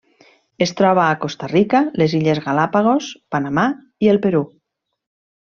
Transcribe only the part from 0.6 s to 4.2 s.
Es troba a Costa Rica, les Illes Galápagos, Panamà i